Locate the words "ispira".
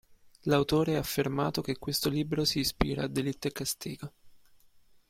2.57-3.03